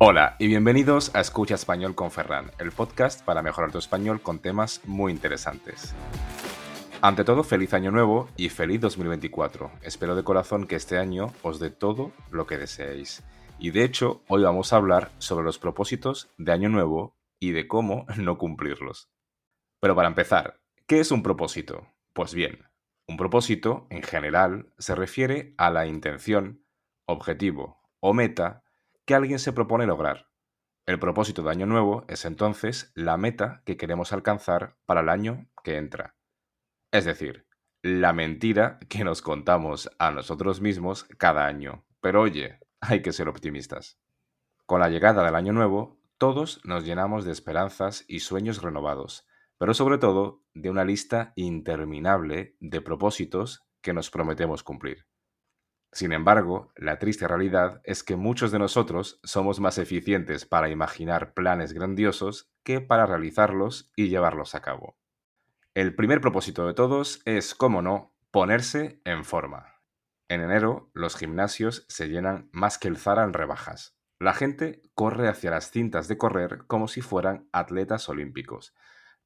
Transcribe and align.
Hola 0.00 0.36
y 0.38 0.46
bienvenidos 0.46 1.12
a 1.12 1.20
Escucha 1.20 1.56
Español 1.56 1.96
con 1.96 2.12
Ferran, 2.12 2.52
el 2.60 2.70
podcast 2.70 3.24
para 3.24 3.42
mejorar 3.42 3.72
tu 3.72 3.78
español 3.78 4.22
con 4.22 4.38
temas 4.38 4.80
muy 4.84 5.10
interesantes. 5.10 5.92
Ante 7.02 7.24
todo, 7.24 7.42
feliz 7.42 7.74
año 7.74 7.90
nuevo 7.90 8.28
y 8.36 8.48
feliz 8.48 8.80
2024. 8.80 9.72
Espero 9.82 10.14
de 10.14 10.22
corazón 10.22 10.68
que 10.68 10.76
este 10.76 10.98
año 10.98 11.32
os 11.42 11.58
dé 11.58 11.70
todo 11.70 12.12
lo 12.30 12.46
que 12.46 12.58
deseéis. 12.58 13.24
Y 13.58 13.72
de 13.72 13.82
hecho, 13.82 14.22
hoy 14.28 14.44
vamos 14.44 14.72
a 14.72 14.76
hablar 14.76 15.10
sobre 15.18 15.44
los 15.44 15.58
propósitos 15.58 16.30
de 16.38 16.52
año 16.52 16.68
nuevo 16.68 17.16
y 17.40 17.50
de 17.50 17.66
cómo 17.66 18.06
no 18.18 18.38
cumplirlos. 18.38 19.10
Pero 19.80 19.96
para 19.96 20.06
empezar, 20.06 20.60
¿qué 20.86 21.00
es 21.00 21.10
un 21.10 21.24
propósito? 21.24 21.92
Pues 22.12 22.34
bien, 22.34 22.66
un 23.08 23.16
propósito, 23.16 23.88
en 23.90 24.04
general, 24.04 24.72
se 24.78 24.94
refiere 24.94 25.54
a 25.58 25.72
la 25.72 25.88
intención, 25.88 26.64
objetivo 27.04 27.80
o 27.98 28.14
meta 28.14 28.62
que 29.08 29.14
alguien 29.14 29.38
se 29.38 29.54
propone 29.54 29.86
lograr. 29.86 30.28
El 30.84 30.98
propósito 30.98 31.42
de 31.42 31.50
Año 31.50 31.64
Nuevo 31.64 32.04
es 32.08 32.26
entonces 32.26 32.92
la 32.94 33.16
meta 33.16 33.62
que 33.64 33.78
queremos 33.78 34.12
alcanzar 34.12 34.76
para 34.84 35.00
el 35.00 35.08
año 35.08 35.48
que 35.64 35.78
entra. 35.78 36.14
Es 36.92 37.06
decir, 37.06 37.46
la 37.80 38.12
mentira 38.12 38.78
que 38.90 39.04
nos 39.04 39.22
contamos 39.22 39.90
a 39.98 40.10
nosotros 40.10 40.60
mismos 40.60 41.04
cada 41.16 41.46
año. 41.46 41.86
Pero 42.02 42.20
oye, 42.20 42.60
hay 42.82 43.00
que 43.00 43.14
ser 43.14 43.30
optimistas. 43.30 43.98
Con 44.66 44.80
la 44.80 44.90
llegada 44.90 45.24
del 45.24 45.36
Año 45.36 45.54
Nuevo, 45.54 45.98
todos 46.18 46.60
nos 46.66 46.84
llenamos 46.84 47.24
de 47.24 47.32
esperanzas 47.32 48.04
y 48.08 48.20
sueños 48.20 48.60
renovados, 48.60 49.26
pero 49.56 49.72
sobre 49.72 49.96
todo 49.96 50.44
de 50.52 50.68
una 50.68 50.84
lista 50.84 51.32
interminable 51.34 52.56
de 52.60 52.82
propósitos 52.82 53.66
que 53.80 53.94
nos 53.94 54.10
prometemos 54.10 54.62
cumplir. 54.62 55.06
Sin 55.92 56.12
embargo, 56.12 56.70
la 56.76 56.98
triste 56.98 57.26
realidad 57.26 57.80
es 57.84 58.04
que 58.04 58.16
muchos 58.16 58.52
de 58.52 58.58
nosotros 58.58 59.20
somos 59.22 59.58
más 59.58 59.78
eficientes 59.78 60.44
para 60.44 60.68
imaginar 60.68 61.32
planes 61.32 61.72
grandiosos 61.72 62.50
que 62.62 62.80
para 62.80 63.06
realizarlos 63.06 63.90
y 63.96 64.08
llevarlos 64.08 64.54
a 64.54 64.60
cabo. 64.60 64.98
El 65.74 65.94
primer 65.94 66.20
propósito 66.20 66.66
de 66.66 66.74
todos 66.74 67.22
es, 67.24 67.54
como 67.54 67.82
no, 67.82 68.14
ponerse 68.30 69.00
en 69.04 69.24
forma. 69.24 69.82
En 70.28 70.42
enero, 70.42 70.90
los 70.92 71.16
gimnasios 71.16 71.86
se 71.88 72.08
llenan 72.08 72.50
más 72.52 72.78
que 72.78 72.88
el 72.88 72.98
Zara 72.98 73.24
en 73.24 73.32
rebajas. 73.32 73.96
La 74.20 74.34
gente 74.34 74.82
corre 74.94 75.28
hacia 75.28 75.50
las 75.50 75.70
cintas 75.70 76.08
de 76.08 76.18
correr 76.18 76.66
como 76.66 76.88
si 76.88 77.00
fueran 77.00 77.48
atletas 77.52 78.08
olímpicos. 78.08 78.74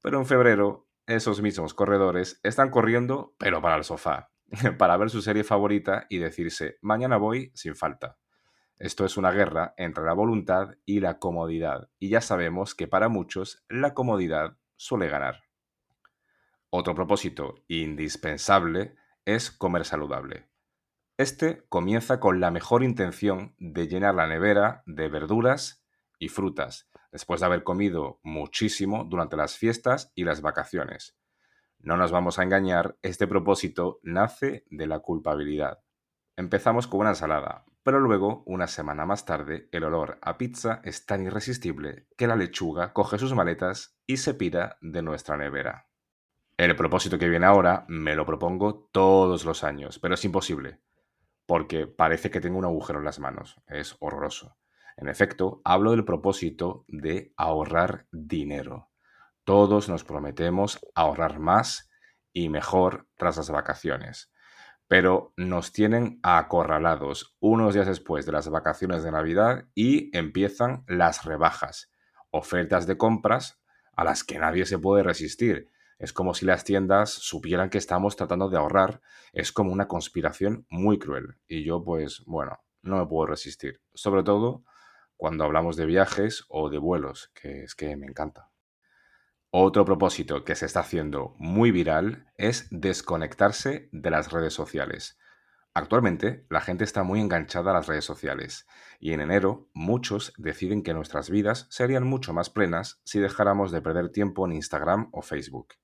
Pero 0.01 0.19
en 0.19 0.27
febrero, 0.27 0.89
esos 1.07 1.43
mismos 1.43 1.75
corredores 1.75 2.39
están 2.43 2.71
corriendo, 2.71 3.35
pero 3.39 3.61
para 3.63 3.77
el 3.77 3.85
sofá, 3.85 4.32
para 4.79 4.97
ver 4.97 5.11
su 5.11 5.23
serie 5.23 5.45
favorita 5.45 6.07
y 6.09 6.19
decirse, 6.19 6.79
mañana 6.83 7.17
voy 7.17 7.51
sin 7.55 7.75
falta. 7.75 8.19
Esto 8.79 9.05
es 9.05 9.17
una 9.17 9.31
guerra 9.31 9.75
entre 9.77 10.05
la 10.05 10.13
voluntad 10.13 10.75
y 10.85 11.01
la 11.01 11.19
comodidad, 11.19 11.89
y 11.99 12.09
ya 12.09 12.21
sabemos 12.21 12.75
que 12.75 12.89
para 12.89 13.09
muchos 13.09 13.65
la 13.69 13.95
comodidad 13.95 14.59
suele 14.77 15.09
ganar. 15.09 15.45
Otro 16.71 16.95
propósito 16.95 17.55
indispensable 17.69 18.97
es 19.25 19.51
comer 19.51 19.85
saludable. 19.85 20.49
Este 21.17 21.65
comienza 21.69 22.19
con 22.19 22.41
la 22.41 22.51
mejor 22.51 22.83
intención 22.83 23.55
de 23.59 23.87
llenar 23.87 24.15
la 24.15 24.27
nevera 24.27 24.83
de 24.87 25.09
verduras 25.09 25.87
y 26.19 26.29
frutas, 26.29 26.91
después 27.13 27.41
de 27.41 27.47
haber 27.47 27.63
comido 27.63 28.19
muchísimo 28.23 29.05
durante 29.05 29.37
las 29.37 29.57
fiestas 29.57 30.11
y 30.15 30.25
las 30.25 30.41
vacaciones. 30.41 31.17
No 31.83 31.97
nos 31.97 32.13
vamos 32.13 32.39
a 32.39 32.45
engañar, 32.45 32.97
este 33.03 33.27
propósito 33.27 33.99
nace 34.05 34.65
de 34.71 34.87
la 34.87 35.01
culpabilidad. 35.01 35.81
Empezamos 36.37 36.87
con 36.87 37.01
una 37.01 37.11
ensalada, 37.11 37.65
pero 37.83 37.99
luego, 37.99 38.45
una 38.47 38.69
semana 38.69 39.05
más 39.05 39.25
tarde, 39.25 39.69
el 39.73 39.83
olor 39.83 40.19
a 40.23 40.39
pizza 40.39 40.81
es 40.85 41.07
tan 41.07 41.27
irresistible 41.27 42.07
que 42.17 42.29
la 42.29 42.37
lechuga 42.37 42.93
coge 42.93 43.19
sus 43.19 43.35
maletas 43.35 43.99
y 44.07 44.19
se 44.19 44.35
pira 44.35 44.79
de 44.81 45.03
nuestra 45.03 45.37
nevera. 45.37 45.89
El 46.57 46.77
propósito 46.77 47.19
que 47.19 47.29
viene 47.29 47.47
ahora 47.47 47.85
me 47.89 48.15
lo 48.15 48.25
propongo 48.25 48.89
todos 48.93 49.45
los 49.45 49.65
años, 49.65 49.99
pero 49.99 50.15
es 50.15 50.25
imposible, 50.25 50.79
porque 51.47 51.89
parece 51.89 52.31
que 52.31 52.41
tengo 52.41 52.59
un 52.59 52.65
agujero 52.65 53.01
en 53.01 53.05
las 53.07 53.19
manos. 53.19 53.61
Es 53.67 53.97
horroroso. 53.99 54.57
En 54.97 55.09
efecto, 55.09 55.61
hablo 55.65 55.91
del 55.91 56.05
propósito 56.05 56.85
de 56.87 57.35
ahorrar 57.37 58.07
dinero. 58.13 58.92
Todos 59.45 59.89
nos 59.89 60.05
prometemos 60.05 60.79
ahorrar 60.95 61.41
más 61.41 61.91
y 62.33 62.49
mejor 62.49 63.09
tras 63.17 63.37
las 63.37 63.51
vacaciones, 63.51 64.33
pero 64.87 65.33
nos 65.37 65.73
tienen 65.73 66.21
acorralados 66.23 67.37
unos 67.41 67.75
días 67.75 67.87
después 67.87 68.25
de 68.25 68.33
las 68.33 68.49
vacaciones 68.49 69.03
de 69.03 69.11
Navidad 69.11 69.67
y 69.75 70.17
empiezan 70.17 70.85
las 70.87 71.25
rebajas, 71.25 71.91
ofertas 72.31 72.87
de 72.87 72.97
compras 72.97 73.61
a 73.97 74.05
las 74.05 74.23
que 74.23 74.39
nadie 74.39 74.65
se 74.65 74.79
puede 74.79 75.03
resistir. 75.03 75.71
Es 75.99 76.13
como 76.13 76.35
si 76.35 76.47
las 76.47 76.65
tiendas 76.65 77.11
supieran 77.11 77.71
que 77.71 77.79
estamos 77.79 78.17
tratando 78.17 78.49
de 78.49 78.57
ahorrar. 78.57 79.01
Es 79.33 79.53
como 79.53 79.73
una 79.73 79.87
conspiración 79.87 80.67
muy 80.69 80.99
cruel. 80.99 81.37
Y 81.47 81.63
yo, 81.65 81.85
pues, 81.85 82.23
bueno, 82.27 82.59
no 82.83 82.99
me 82.99 83.07
puedo 83.07 83.27
resistir. 83.27 83.81
Sobre 83.95 84.25
todo 84.25 84.65
cuando 85.17 85.45
hablamos 85.45 85.77
de 85.77 85.87
viajes 85.87 86.45
o 86.49 86.69
de 86.71 86.79
vuelos, 86.79 87.31
que 87.35 87.63
es 87.63 87.77
que 87.77 87.97
me 87.97 88.07
encanta. 88.07 88.52
Otro 89.55 89.85
propósito 89.85 90.45
que 90.45 90.55
se 90.55 90.65
está 90.65 90.81
haciendo 90.81 91.37
muy 91.39 91.73
viral 91.73 92.27
es 92.39 92.69
desconectarse 92.71 93.91
de 93.93 94.11
las 94.11 94.33
redes 94.33 94.55
sociales. 94.55 95.19
Actualmente 95.75 96.47
la 96.49 96.63
gente 96.63 96.85
está 96.85 97.03
muy 97.03 97.21
enganchada 97.21 97.71
a 97.71 97.75
las 97.75 97.87
redes 97.87 98.07
sociales 98.07 98.67
y 98.99 99.13
en 99.13 99.21
enero 99.21 99.69
muchos 99.75 100.33
deciden 100.39 100.83
que 100.83 100.95
nuestras 100.95 101.29
vidas 101.29 101.67
serían 101.69 102.05
mucho 102.05 102.33
más 102.33 102.49
plenas 102.49 103.03
si 103.05 103.21
dejáramos 103.21 103.73
de 103.73 103.83
perder 103.83 104.09
tiempo 104.09 104.47
en 104.47 104.53
Instagram 104.53 105.11
o 105.13 105.21
Facebook. 105.21 105.75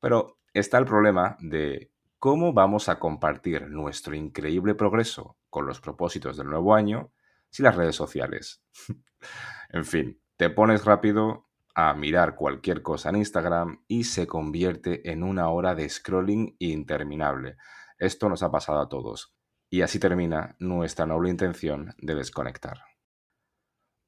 Pero 0.00 0.38
está 0.54 0.78
el 0.78 0.86
problema 0.86 1.36
de 1.40 1.92
cómo 2.18 2.54
vamos 2.54 2.88
a 2.88 2.98
compartir 2.98 3.68
nuestro 3.68 4.14
increíble 4.14 4.74
progreso 4.74 5.36
con 5.50 5.66
los 5.66 5.82
propósitos 5.82 6.38
del 6.38 6.48
nuevo 6.48 6.74
año 6.74 7.12
si 7.50 7.62
las 7.62 7.76
redes 7.76 7.94
sociales. 7.94 8.62
en 9.68 9.84
fin, 9.84 10.18
te 10.38 10.48
pones 10.48 10.86
rápido 10.86 11.45
a 11.78 11.92
mirar 11.92 12.36
cualquier 12.36 12.80
cosa 12.80 13.10
en 13.10 13.16
Instagram 13.16 13.84
y 13.86 14.04
se 14.04 14.26
convierte 14.26 15.10
en 15.10 15.22
una 15.22 15.50
hora 15.50 15.74
de 15.74 15.86
scrolling 15.86 16.56
interminable. 16.58 17.58
Esto 17.98 18.30
nos 18.30 18.42
ha 18.42 18.50
pasado 18.50 18.80
a 18.80 18.88
todos. 18.88 19.36
Y 19.68 19.82
así 19.82 19.98
termina 19.98 20.56
nuestra 20.58 21.04
noble 21.04 21.28
intención 21.28 21.94
de 21.98 22.14
desconectar. 22.14 22.78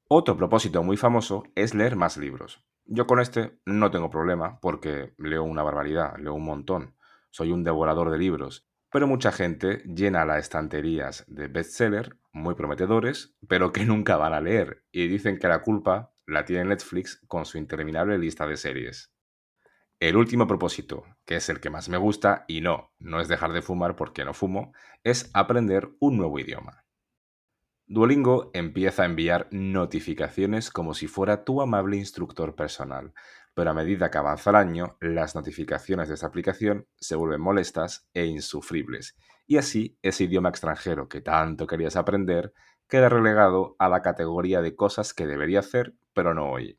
Otro 0.07 0.35
propósito 0.35 0.81
muy 0.81 0.97
famoso 0.97 1.43
es 1.53 1.75
leer 1.75 1.95
más 1.95 2.17
libros. 2.17 2.65
Yo 2.85 3.05
con 3.05 3.19
este 3.19 3.59
no 3.67 3.91
tengo 3.91 4.09
problema 4.09 4.59
porque 4.61 5.13
leo 5.19 5.43
una 5.43 5.61
barbaridad, 5.61 6.17
leo 6.17 6.33
un 6.33 6.45
montón. 6.45 6.95
Soy 7.29 7.51
un 7.51 7.63
devorador 7.63 8.09
de 8.09 8.17
libros 8.17 8.69
pero 8.91 9.07
mucha 9.07 9.31
gente 9.31 9.83
llena 9.85 10.25
las 10.25 10.39
estanterías 10.39 11.23
de 11.27 11.47
bestsellers 11.47 12.11
muy 12.31 12.55
prometedores, 12.55 13.35
pero 13.47 13.71
que 13.71 13.85
nunca 13.85 14.17
van 14.17 14.33
a 14.33 14.41
leer, 14.41 14.83
y 14.91 15.07
dicen 15.07 15.37
que 15.37 15.47
la 15.47 15.61
culpa 15.61 16.13
la 16.29 16.45
tiene 16.45 16.65
Netflix 16.65 17.21
con 17.27 17.45
su 17.45 17.57
interminable 17.57 18.17
lista 18.17 18.45
de 18.47 18.57
series. 18.57 19.11
El 19.99 20.15
último 20.15 20.47
propósito, 20.47 21.03
que 21.25 21.35
es 21.35 21.49
el 21.49 21.59
que 21.59 21.69
más 21.69 21.89
me 21.89 21.97
gusta, 21.97 22.45
y 22.47 22.61
no, 22.61 22.93
no 22.99 23.19
es 23.19 23.27
dejar 23.27 23.51
de 23.51 23.61
fumar 23.61 23.95
porque 23.95 24.23
no 24.23 24.33
fumo, 24.33 24.73
es 25.03 25.29
aprender 25.33 25.89
un 25.99 26.17
nuevo 26.17 26.39
idioma. 26.39 26.85
Duolingo 27.85 28.51
empieza 28.53 29.03
a 29.03 29.07
enviar 29.07 29.47
notificaciones 29.51 30.69
como 30.69 30.93
si 30.93 31.07
fuera 31.07 31.43
tu 31.43 31.61
amable 31.61 31.97
instructor 31.97 32.55
personal, 32.55 33.13
pero 33.55 33.71
a 33.71 33.73
medida 33.73 34.11
que 34.11 34.19
avanza 34.19 34.51
el 34.51 34.55
año, 34.57 34.95
las 35.01 35.35
notificaciones 35.35 36.07
de 36.07 36.13
esta 36.13 36.27
aplicación 36.27 36.87
se 36.95 37.15
vuelven 37.15 37.41
molestas 37.41 38.07
e 38.13 38.25
insufribles, 38.25 39.17
y 39.47 39.57
así 39.57 39.97
ese 40.03 40.25
idioma 40.25 40.49
extranjero 40.49 41.09
que 41.09 41.21
tanto 41.21 41.65
querías 41.65 41.95
aprender 41.95 42.53
queda 42.89 43.07
relegado 43.07 43.75
a 43.79 43.87
la 43.87 44.01
categoría 44.01 44.61
de 44.61 44.75
cosas 44.75 45.13
que 45.13 45.27
debería 45.27 45.59
hacer, 45.59 45.93
pero 46.19 46.33
no 46.33 46.51
hoy. 46.51 46.77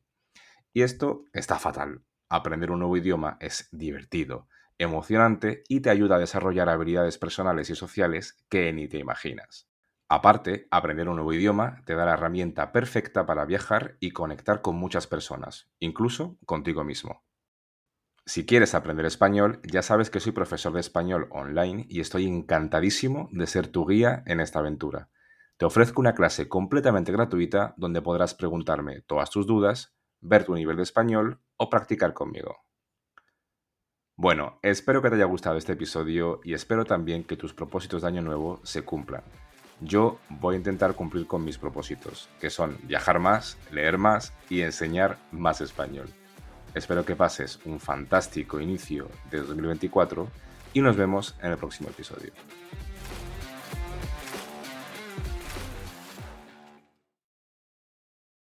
Y 0.74 0.82
esto 0.82 1.24
está 1.32 1.58
fatal. 1.58 2.02
Aprender 2.28 2.70
un 2.70 2.80
nuevo 2.80 2.98
idioma 2.98 3.38
es 3.40 3.70
divertido, 3.72 4.48
emocionante 4.76 5.64
y 5.66 5.80
te 5.80 5.88
ayuda 5.88 6.16
a 6.16 6.18
desarrollar 6.18 6.68
habilidades 6.68 7.16
personales 7.16 7.70
y 7.70 7.74
sociales 7.74 8.44
que 8.50 8.70
ni 8.74 8.86
te 8.86 8.98
imaginas. 8.98 9.66
Aparte, 10.10 10.68
aprender 10.70 11.08
un 11.08 11.16
nuevo 11.16 11.32
idioma 11.32 11.80
te 11.86 11.94
da 11.94 12.04
la 12.04 12.12
herramienta 12.12 12.70
perfecta 12.70 13.24
para 13.24 13.46
viajar 13.46 13.96
y 13.98 14.10
conectar 14.10 14.60
con 14.60 14.76
muchas 14.76 15.06
personas, 15.06 15.70
incluso 15.78 16.36
contigo 16.44 16.84
mismo. 16.84 17.24
Si 18.26 18.44
quieres 18.44 18.74
aprender 18.74 19.06
español, 19.06 19.60
ya 19.62 19.80
sabes 19.80 20.10
que 20.10 20.20
soy 20.20 20.32
profesor 20.32 20.74
de 20.74 20.80
español 20.80 21.28
online 21.30 21.86
y 21.88 22.00
estoy 22.00 22.26
encantadísimo 22.26 23.30
de 23.32 23.46
ser 23.46 23.68
tu 23.68 23.86
guía 23.86 24.22
en 24.26 24.40
esta 24.40 24.58
aventura. 24.58 25.08
Te 25.60 25.66
ofrezco 25.66 26.00
una 26.00 26.14
clase 26.14 26.48
completamente 26.48 27.12
gratuita 27.12 27.74
donde 27.76 28.00
podrás 28.00 28.34
preguntarme 28.34 29.02
todas 29.02 29.28
tus 29.28 29.46
dudas, 29.46 29.92
ver 30.22 30.46
tu 30.46 30.54
nivel 30.54 30.78
de 30.78 30.84
español 30.84 31.38
o 31.58 31.68
practicar 31.68 32.14
conmigo. 32.14 32.64
Bueno, 34.16 34.58
espero 34.62 35.02
que 35.02 35.10
te 35.10 35.16
haya 35.16 35.26
gustado 35.26 35.58
este 35.58 35.74
episodio 35.74 36.40
y 36.44 36.54
espero 36.54 36.86
también 36.86 37.24
que 37.24 37.36
tus 37.36 37.52
propósitos 37.52 38.00
de 38.00 38.08
año 38.08 38.22
nuevo 38.22 38.58
se 38.62 38.86
cumplan. 38.86 39.22
yo 39.82 40.18
voy 40.30 40.54
a 40.54 40.58
intentar 40.58 40.94
cumplir 40.94 41.26
con 41.26 41.44
mis 41.44 41.58
propósitos, 41.58 42.30
que 42.40 42.48
son 42.48 42.78
viajar 42.84 43.18
más, 43.18 43.58
leer 43.70 43.98
más 43.98 44.32
y 44.48 44.62
enseñar 44.62 45.18
más 45.30 45.60
español. 45.60 46.08
Espero 46.74 47.04
que 47.04 47.16
pases 47.16 47.60
un 47.66 47.80
fantástico 47.80 48.60
inicio 48.60 49.10
de 49.30 49.42
2024 49.42 50.26
y 50.72 50.80
nos 50.80 50.96
vemos 50.96 51.36
en 51.42 51.50
el 51.50 51.58
próximo 51.58 51.90
episodio. 51.90 52.32